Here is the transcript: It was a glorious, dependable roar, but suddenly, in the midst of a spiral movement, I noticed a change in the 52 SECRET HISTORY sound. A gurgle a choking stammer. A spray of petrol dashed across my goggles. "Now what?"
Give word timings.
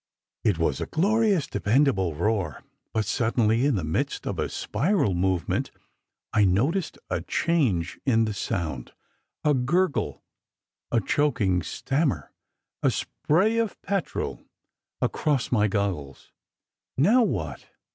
It 0.43 0.57
was 0.57 0.81
a 0.81 0.87
glorious, 0.87 1.45
dependable 1.45 2.15
roar, 2.15 2.63
but 2.91 3.05
suddenly, 3.05 3.67
in 3.67 3.75
the 3.75 3.83
midst 3.83 4.25
of 4.25 4.39
a 4.39 4.49
spiral 4.49 5.13
movement, 5.13 5.69
I 6.33 6.43
noticed 6.43 6.97
a 7.11 7.21
change 7.21 7.99
in 8.03 8.25
the 8.25 8.33
52 8.33 8.33
SECRET 8.33 8.33
HISTORY 8.33 8.63
sound. 8.75 8.91
A 9.43 9.53
gurgle 9.53 10.23
a 10.91 11.01
choking 11.01 11.61
stammer. 11.61 12.31
A 12.81 12.89
spray 12.89 13.59
of 13.59 13.79
petrol 13.83 14.37
dashed 14.37 14.47
across 15.03 15.51
my 15.51 15.67
goggles. 15.67 16.31
"Now 16.97 17.21
what?" 17.21 17.67